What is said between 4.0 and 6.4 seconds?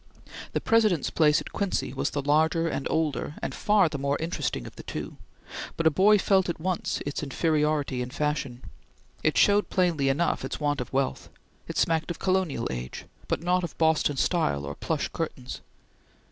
interesting of the two; but a boy